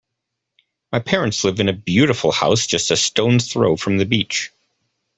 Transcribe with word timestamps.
My 0.91 0.97
parents 0.97 1.43
live 1.43 1.59
in 1.59 1.69
a 1.69 1.73
beautiful 1.73 2.31
house 2.31 2.65
just 2.65 2.89
a 2.89 2.97
stone's 2.97 3.53
throw 3.53 3.77
from 3.77 3.99
the 3.99 4.05
beach. 4.07 4.49